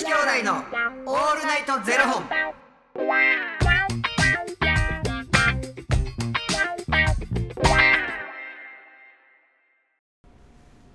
[0.00, 2.24] 子兄弟のオールナイトゼロ本。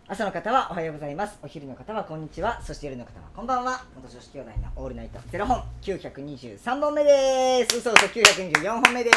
[0.08, 1.38] 朝の方はおはようございます。
[1.44, 2.60] お昼の方はこんにちは。
[2.64, 3.84] そして夜の方はこんばんは。
[3.96, 5.62] 元女子兄弟のオールナイトゼロ本。
[5.84, 7.78] 923本目です。
[7.78, 8.08] 嘘嘘。
[8.08, 9.12] 924本目で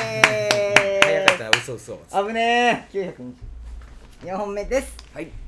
[1.03, 1.99] 早かった、嘘嘘。
[2.07, 3.15] す危ねえ。
[4.23, 4.95] 924本目です。
[5.15, 5.48] はい。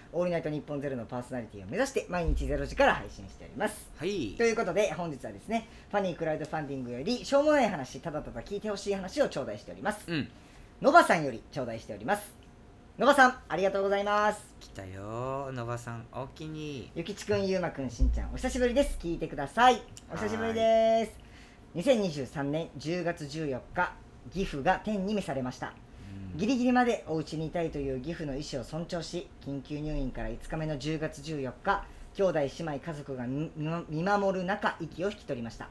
[0.13, 3.89] オールナイト日本ゼロのパーソナリティを目指して毎日ゼロ時から配信しております。
[3.97, 4.35] はい。
[4.37, 4.43] と。
[4.43, 10.03] いうことで本日はですねファニークラウドファンディングよりしょうもない話ただただ聞いてほしい話を頂戴しております。
[10.07, 10.27] うん。
[10.81, 12.33] のばさんより頂戴しております。
[12.97, 14.41] のばさんありがとうございます。
[14.59, 16.91] 来たよ、のばさん、おおきに。
[16.95, 18.97] ゆきちくんゆうまくんしんちゃんお久しぶりです。
[19.01, 19.81] 聞いてください。
[20.11, 21.31] お久しぶりです。
[21.75, 23.93] 2023年10月14日
[24.29, 25.73] 岐阜が天に召されました
[26.35, 31.83] ギリギリまでお家にいたいという岐阜の意思を尊重し緊急入院から5日目の10月14日
[32.15, 33.51] 兄弟姉妹家族が見
[33.89, 35.69] 見守る中息を引き取りました。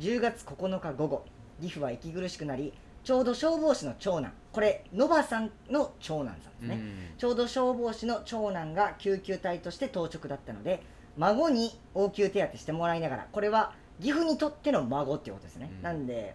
[0.00, 1.24] 10月9日午後
[1.60, 2.72] 岐阜は息苦しくなり
[3.04, 6.80] ちょうど消防士の長男これノバさんの長男さんですね、
[7.18, 10.82] ちょうど消防士の長男が救急隊として当直だったので
[11.18, 15.82] 孫に応急手当してもらいながらこれは岐阜にとっての孫っていうことですね、うん。
[15.82, 16.34] なんで、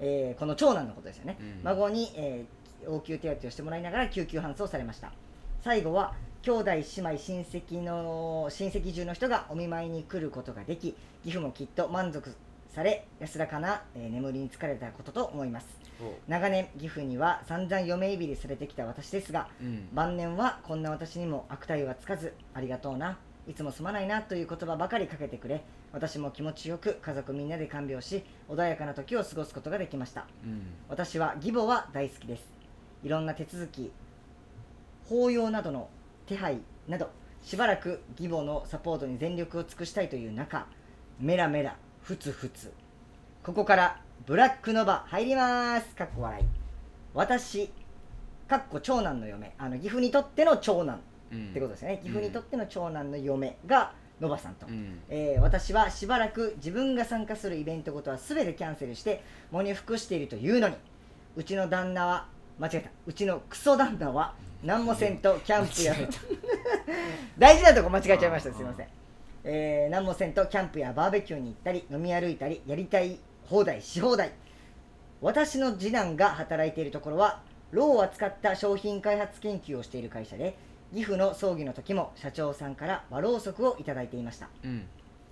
[0.00, 1.60] えーこの長男のことですよね、うん。
[1.64, 5.12] 孫に、えー応急手当をしてもらいながら救急搬送されました。
[5.62, 6.86] 最後は兄弟姉妹
[7.18, 12.34] 親戚の親戚中の人がお見舞いに来ることができ岐阜もきっと満足
[12.74, 15.66] され安らかな、えー眠りに疲れたことと思います。
[16.26, 19.88] 長年岐阜には散々嫁いびりされてきた私ですがうん。
[19.92, 23.18] 晩年はこんな私にも悪態はつかずありがとうな。
[23.48, 30.26] いつもすまないなという言葉ばかりかけてくれ私も気持ちよく家族みんなで看病し穏やかな時を過ごすことができました。
[30.44, 30.62] うん。
[30.88, 32.61] 私は義母は大好きです
[33.02, 33.90] いろんな手続き
[35.08, 35.88] 法要などの
[36.26, 37.10] 手配など
[37.42, 40.66] しばらく義母のサポートに全力を尽くしたいという中
[41.18, 42.72] メラメラふつふつ。
[43.42, 45.94] ここからブラックノバ入ります。
[45.94, 46.44] かっこ笑い。
[47.14, 47.70] 私
[48.48, 49.54] かっこ長男の嫁。
[49.58, 51.00] あの岐阜にとっての長男。
[51.32, 51.50] うん。
[51.50, 52.00] ってことですね。
[52.02, 55.00] 岐阜にとっての長男の嫁がノバさんと、うん。
[55.08, 60.76] えー私はしばらく自分が参加するイベントごとは全てキャンセルして喪に服しているというのに。
[61.34, 62.28] うちの旦那は
[62.62, 62.90] 間違えた。
[63.06, 65.96] うちのクソ旦那は何もせんとキャンプや。
[67.36, 68.54] 大事なとこ間違えちゃいました。
[68.54, 68.86] すいません、
[69.42, 74.30] えー何もせんとキャンプやバーベキューに行ったり飲み歩いたりやりたい放題し放題。
[75.20, 77.42] 私の次男が働いているところは
[77.72, 80.56] ろうを扱った商品開発研究をしている会社で
[80.94, 84.48] 岐阜の葬儀の時も社長さんから和ろうそくをいただいていました。
[84.62, 84.86] うん。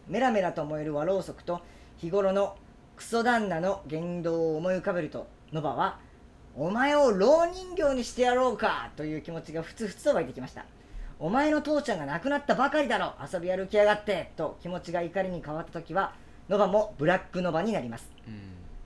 [0.09, 1.61] メラメラと燃える和ろうそくと
[1.99, 2.57] 日頃の
[2.97, 6.01] クソ旦那の言動を思い浮かべるとノバは
[6.56, 10.65] 「お前を老人形にしてやろうか!」という気持ちがふつふつと湧いてきました
[11.19, 16.15] 「お前の父ちゃんが亡くなったばかりだろ遊び歩きやがって!」と気持ちが怒りに変わった時は
[16.49, 18.34] ノバもブラックノバになりますうん。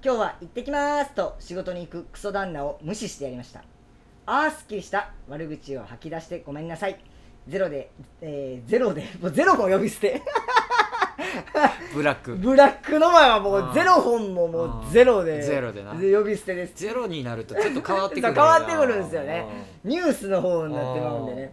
[0.05, 3.61] 今日は行ってきますと仕事に行くクソ旦那を無視してやりました
[4.27, 6.99] ああすっきりした悪口を吐き出してごめんなさい
[7.49, 10.21] ゼロで、えーゼロでもうゼロも呼び捨て
[11.95, 12.35] ブラック。
[12.37, 15.93] ブラックの前はもうゼロ本ももうゼロでゼロでな。
[15.93, 16.75] 呼び捨てです。
[16.77, 19.47] ゼロになるとちょっと変わってくる 変わってくるんですよね。
[19.85, 21.53] ニュースの方になってまうんでね。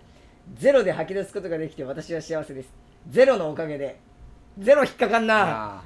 [0.55, 2.69] ゼロで吐き出すことができて私は幸せです。
[3.09, 3.99] ゼロのおかげで。
[4.57, 5.83] ゼロ引っかかんうんなあ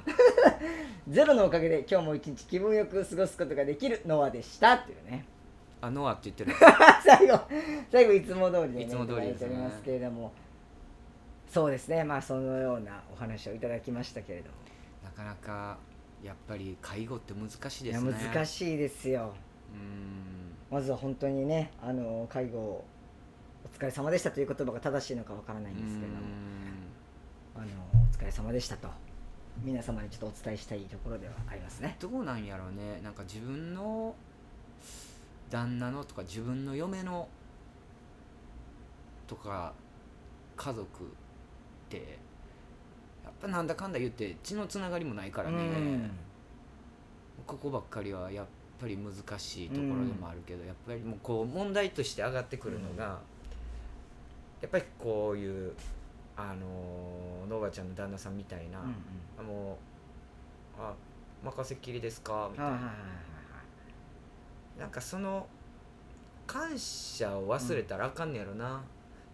[1.08, 4.74] ゼロのおかげで今日も一日気分よく過ごすことができるノアでした。
[4.74, 5.24] っていうね。
[5.82, 6.52] ーあノアって言ってる。
[7.04, 7.40] 最後
[7.92, 9.46] 最後いつも通りで、ね、いつも通りですね。
[9.46, 10.32] おりますけれども
[11.48, 12.04] そうですね。
[12.04, 14.56] まあそのようなお話をいただきましたけれども。
[15.04, 15.78] なかなか
[16.22, 18.12] やっぱり介護って難しいですね。
[18.12, 19.32] 難しいですよ。
[19.72, 20.54] うん。
[20.70, 22.84] まずは本当にねあの介護お
[23.76, 26.20] 疲れ様でしたという言葉が正しいのかわからないんですけれども。
[27.56, 27.66] あの
[28.10, 28.88] お疲れ様でしたと。
[29.64, 31.96] 皆様にちょっとお伝えしたいところではありますね。
[31.98, 33.00] どうなんやろうね。
[33.02, 34.14] なんか自分の
[35.48, 37.28] 旦那のとか自分の嫁の
[39.26, 39.72] とか
[40.56, 40.86] 家族
[41.86, 42.18] って
[43.24, 46.10] やっぱなんだかんだ言って血のつながりもないからね、うん。
[47.46, 48.46] ここばっかりはやっ
[48.80, 53.20] ぱり難しいところでもあるけど、やっぱりもうこう問題として上がってくるのが、
[54.60, 55.72] やっぱりこういう
[56.36, 58.94] あののばちゃんの旦那さんみたいな、うんうん。
[59.38, 59.78] あも
[60.78, 60.94] うあ
[61.44, 62.48] 任せっきりですか？
[62.50, 62.92] みたいな。
[64.78, 65.46] なんかその
[66.46, 68.82] 感謝を忘れたらあかんねやろな,、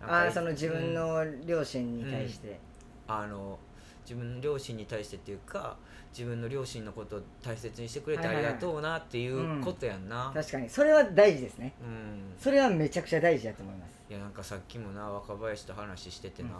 [0.06, 0.94] ああその自分うん。
[0.94, 2.58] の両親に対して、
[3.06, 3.58] あの
[4.04, 5.76] 自分の両親に対してっていうか
[6.12, 10.68] 自分の両親のことを大切にしてくれてありがとうなっていうことやんな、確かに。
[10.68, 11.72] それは大事ですね。
[11.80, 12.34] うん。
[12.38, 13.92] それはめちゃくちゃ大事だと思います。
[14.10, 16.54] いやなんかさっきもな若林と話しててな、うん。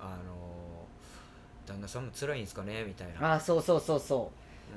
[0.00, 0.86] あの
[1.66, 2.84] 旦那さんも辛いんですかね？
[2.84, 4.32] みたいな、ああそうそうそうそ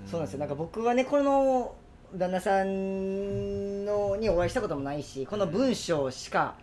[0.05, 0.09] う。
[0.09, 0.39] そうなんですよ。
[0.39, 1.73] なんか僕はねこの
[2.15, 6.55] 旦那さんのにお会いしたこともないしこの文章しか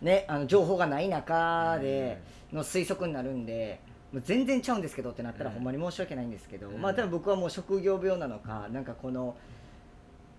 [0.00, 2.20] ねあの情報がない中で
[2.52, 3.80] の推測になるんで
[4.12, 5.56] もう全然ちゃうんですけどってなったらうん。
[5.56, 6.80] ほんまに申し訳ないんですけど、うん。
[6.80, 9.36] まあ多分僕はもう職業病なのかなんかこの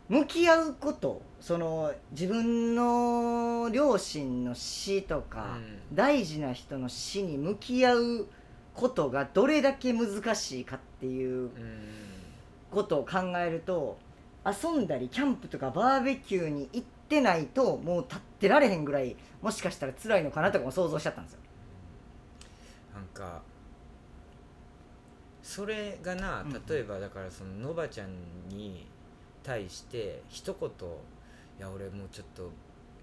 [0.08, 5.60] 向き合うことその自分の両親の死とか、
[5.92, 8.28] う大事な人の死に向き合う
[8.74, 11.52] ことがどれだけ難しいかっていううん。
[12.72, 13.98] ことを考えると
[14.46, 21.40] 遊んだりキャンプとかバーベキューに行ってないともう立ってられへんぐらいもしかしたら辛いのかなとかも想像しちゃったんですよ。
[22.94, 23.42] なんか
[25.42, 26.48] それがなうん。
[26.54, 28.10] うん例えばだからそののばちゃん
[28.50, 28.88] に
[29.44, 30.70] 対して一言
[31.58, 32.52] 「いや俺もうちょっと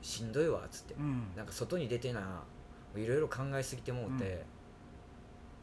[0.03, 0.95] しんどいわ」っつって、
[1.37, 2.43] なんか外に出てな
[2.97, 4.25] いろいろ考えすぎてもうて、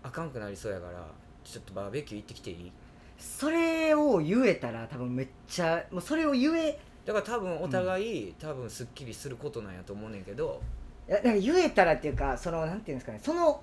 [0.04, 0.10] うん。
[0.10, 1.08] あかんくなりそうやから
[1.44, 2.72] ちょっとバーベキュー行ってきていい？
[3.18, 10.62] それを言えたら多分めっちゃもうそれを言えだから多分お互い、多分すっきりすることなんやと思うねんけど。
[11.08, 13.62] なんか言えたらっていうかそのなんていうんですかねその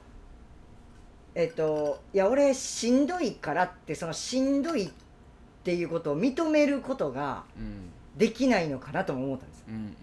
[1.35, 4.91] えっといや俺しんどいからってそのしんどいっ
[5.65, 7.91] ていうことを認めることがうん。
[8.17, 9.65] できないのかなとも思ったんですよ。
[9.69, 9.95] うんうん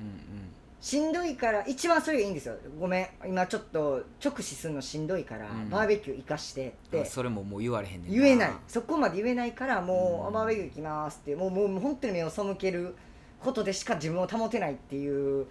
[0.80, 2.56] しんどいから一番それがいいんですよ。
[2.80, 5.70] ごめん今ちょっと直視するのしんどいから、うん。
[5.70, 6.70] バーベキュー行かして。
[6.70, 8.52] ってそれももう言われへんねん言えない。
[8.68, 10.40] そこまで言えないからもう、うん。
[10.40, 12.96] あバーベキュー行きますってもうもう本当に目を背ける
[13.44, 15.48] ことでしか自分を保てないっていう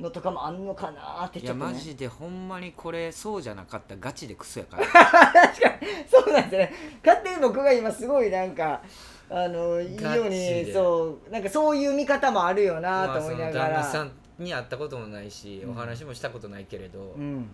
[0.00, 3.94] のとかもあんのかなっていやちょっと、ね、マジでほんまにこれそうじゃなかった。
[3.94, 4.86] らガチでクソやから。
[4.86, 5.88] 確かに。
[6.10, 6.72] そうなんですよね。
[7.04, 8.82] 勝手に僕が今すごいなんか
[9.30, 10.72] あのいいようガチにで。
[10.72, 17.50] そうなんかそういう見方もあるよなまあと思いながその旦那ら、さんに会ったこともないし、うんお話もしたことないけれど、うん。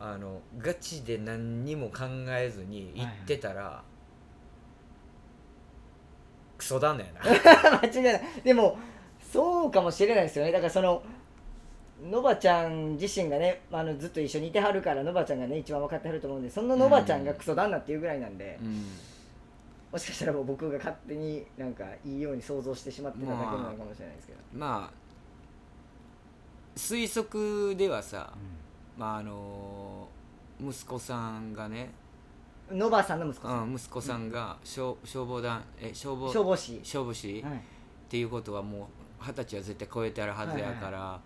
[0.00, 3.82] あのガチで何にも考えずに行ってたら、
[6.58, 7.80] クソ旦那やな。
[7.82, 8.22] 間違いない。
[8.44, 8.76] でも
[9.32, 10.52] そうかもしれないですよね。
[10.52, 11.02] だからその
[12.02, 18.84] のばちゃん自身がねあのずっと一緒にいてはるからのばちゃんがね一番分かってはると思うんでそののばちゃんがクソ旦那っていうぐらいなんで、うん。
[19.90, 25.08] もしかしたらもう僕が勝手になんかいいように想像してしまってただけなのかもしれないですけど、まあ
[26.76, 28.32] 推測ではさ、
[28.98, 30.08] まああの
[30.60, 31.90] 息子さんがね、
[32.70, 37.54] のばさんの息子さん、うん、息子さんが消消防団え消防消防士、消防士、はい。
[37.54, 37.58] っ
[38.08, 38.88] ていうことはも
[39.20, 41.20] う二十歳は絶対超えてあるはずやから、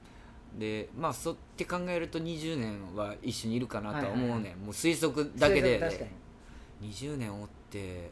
[0.59, 4.43] でまあそって考えると20年は一緒にいるかなとは思うねん、はい。
[4.43, 5.79] はいもう推測だけで。
[5.79, 6.91] 確かに。
[6.93, 8.11] 20年おって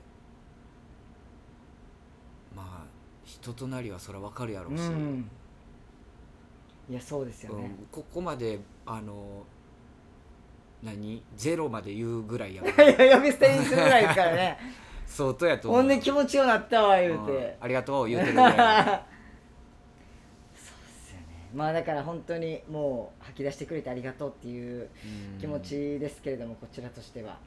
[2.54, 2.86] まあ
[3.24, 5.28] 人となりはそれは分かるやろうし、うん。
[6.88, 9.44] いやそうですよね、うんここまであの
[10.82, 11.22] 何？
[11.36, 14.58] ゼロまで言うぐらいや 呼び捨てにするぐらいですからね。
[15.06, 15.80] 相当やと思う。
[15.82, 17.26] ほんで気持ちよなったわ言ううん。
[17.26, 18.66] て、ありがとう言うてるぐらいそうで
[20.56, 21.50] すよね。
[21.54, 24.88] まあだから本当にもう吐き出してくれてありがとうっていう
[25.34, 27.38] うん気持ちですけれども、こちらとしては。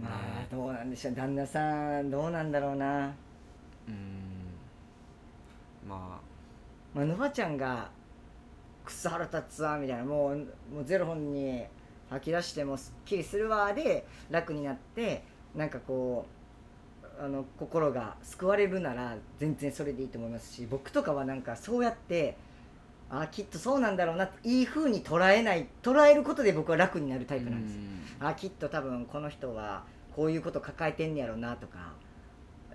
[0.00, 1.14] まあねどうなんでしょう。
[1.14, 3.12] 旦那さんどうなんだろうな。
[3.88, 4.54] うん。
[5.88, 6.20] ま
[6.94, 7.90] まあのばちゃんが
[8.84, 11.64] くそ腹立つわみたいなもうもうゼロ本に
[12.10, 15.22] 吐き出してもすっきりするわで楽になって
[15.54, 16.26] なんかこ
[17.18, 22.36] うあの心が救われるなら全然それでいいと思いますし僕とかはなんかそうやって
[23.10, 27.74] あきっとそうなんだろうなっていい風に捉えない捉えることで僕は楽になるタあイプなんです。
[27.74, 27.80] よ
[28.20, 31.92] あきっと多分この人はこういうこと抱えてんねやろうなとか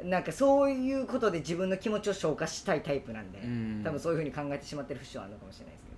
[0.04, 3.82] なんかそういうことで自分の気持ちを消化したいタイプなんで、うん。
[3.84, 5.98] 多分そういうふうに考えてしまってる節はあるのかもしれないですけど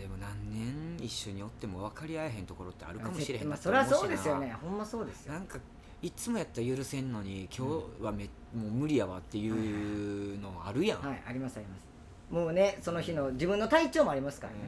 [0.00, 4.56] でも何年一緒におっても分かり合えへんところってあるかもしれへんまあ、なそれはそうですよね。
[4.60, 5.34] ほんまそうですよ。
[5.34, 5.58] なんか
[6.02, 7.66] いつもやったら許せんのに今
[7.98, 11.84] 日はめ、もう無理やわっていうのあるやん、はいありますあります。
[12.30, 14.58] もうねその日の自分の体調もありますからね、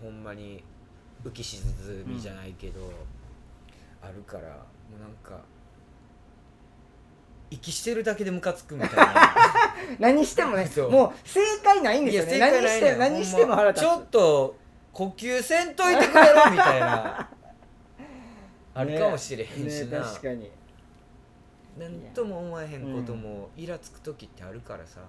[0.00, 0.62] うん、もうほんまに
[1.24, 1.62] 浮き沈
[2.06, 2.92] みじゃないけど、
[4.00, 4.54] あるからも
[4.98, 5.42] うなんか
[7.50, 9.14] 息してるだけでムカつくみたいな
[9.98, 12.38] 何してもねもう正解ないんですよね。
[12.38, 13.84] 何してねん何しても腹立つ。
[13.84, 14.56] ちょっと
[14.92, 17.30] 呼吸せんといてくれろみたいな。
[18.74, 20.50] あるかもしれへんしな、ね確かに。
[21.78, 25.00] なんとも思えへんこともイラつく時ってあるからさ。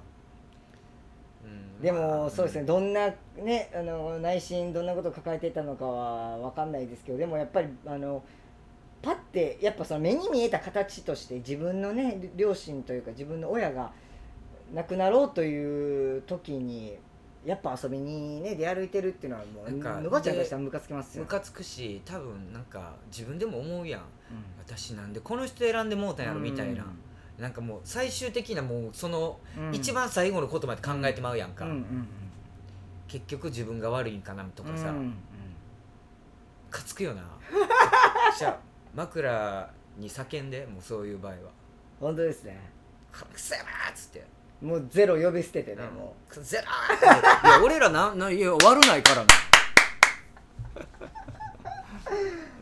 [1.43, 1.81] うん。
[1.81, 8.23] でまあもそうですね、どんなねあの内心どんなことを抱えていたのかは分かんないですけどでもやっぱりあの
[9.03, 13.91] パッてやっぱその目に見えた形として自分のね両親というか自分の親が
[14.73, 16.97] 亡くなろうという時に
[17.45, 24.01] やっぱ遊びにね出歩いてるっていうのはもうなんかのばちゃんとしてはムカつきますよムカつくし多分なんか自分でも思うやん。
[24.01, 24.07] うん
[24.65, 26.85] 私なんでこの人選んでもうたんやろみたいな、
[27.37, 29.75] なんかもう最終的なもうそのうん。
[29.75, 32.07] 一番最後のことまで考えてまうやんか、うんうん
[33.09, 35.13] 結局自分が悪いんかなとかさ、うんうんうん。
[36.71, 37.21] かつくよな。
[38.39, 38.59] じゃあ
[38.95, 41.37] 枕に叫んでもうそういう場合は。
[41.99, 42.57] 本当ですね
[43.11, 44.25] 「くせえな!」っつって
[44.63, 46.61] もうゼロ呼び捨てて「ね、もくせえ
[47.43, 49.23] な!」いや俺らなないや悪ないからな。
[49.23, 49.25] い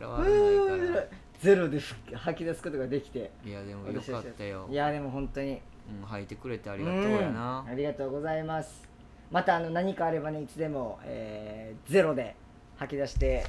[0.00, 0.08] ら。
[0.18, 1.08] う
[1.40, 1.80] ゼロで
[2.14, 3.30] 吐き出すことができて。
[3.44, 4.66] いやでもよかったよ。
[4.70, 5.60] いやでも本当に。
[6.00, 7.64] うん、吐いてくれてありがとうやな。
[7.66, 8.82] うんありがとうございます。
[9.30, 12.36] またあの何かあればねいつでも、えーゼロで
[12.76, 13.46] 吐き出して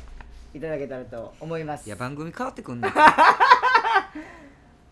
[0.54, 1.88] いただけたらと思います。
[1.88, 2.92] いや番組変わってくんねん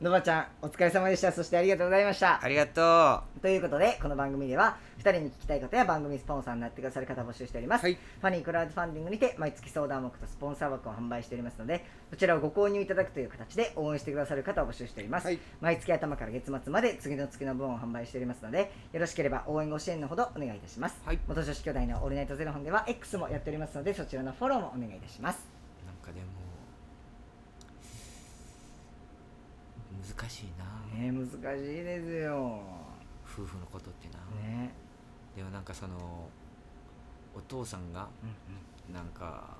[0.01, 1.31] のばちゃんお疲れ様でした。
[1.31, 2.43] そしてありがとうございました。
[2.43, 7.93] ありがとということでこの番組では2人に聞きたいことや番組スポンサーになってくださる方を募集しております、はい。
[7.93, 15.39] ファニークラウドファンディングにて毎月相談枠とスポンサー枠を販売しておりますのでこちらをご購入いただくという形で応援してくださる方を募集しております、はい。
[15.61, 21.19] 毎月頭から月末まで次の月の分を販売しておりますのでよろしければ応援ご支援のほどお願いいたします、はい。
[21.27, 25.47] 元女子兄弟のオールナイトゼロ本では X もやっておりますのでそちらのフォローもお願いいたします。
[25.83, 26.25] うなんかでも
[30.01, 30.65] 難しいな、
[30.99, 31.37] ねえ難しい
[31.83, 32.61] ですよ。
[33.25, 34.71] 夫婦のことってな、ね。
[35.35, 36.27] でもなんかその
[37.33, 38.07] お父さんが
[38.89, 39.55] うんなんか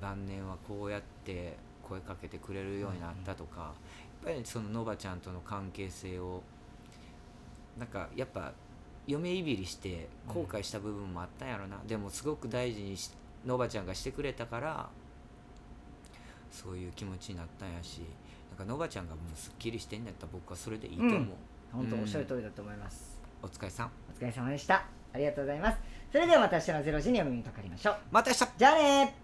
[0.00, 6.42] 晩年はこうやって声かけてくれるようになったとか、やっぱりそののばちゃんとの関係性を
[7.78, 8.52] なんかやっぱ
[9.06, 13.10] 嫁いびりして後悔した部分もあったんやろな、でもすごく大事にし
[13.46, 14.88] のばちゃんがしてくれたから
[16.50, 18.02] そういう気持ちになったんやし
[18.54, 21.28] なんかのばちゃんがもうすっきりしてんやったら僕はそれでいいと思う、うん。
[21.72, 23.90] 本当おっしゃる通りだと思います、お疲れさん。
[24.16, 24.84] お疲れ様でした。
[25.12, 25.78] ありがとうございます。
[26.12, 27.96] それではまた明日の0時にお目にかかりましょう。
[28.12, 28.46] また明日。
[28.56, 29.23] じゃあね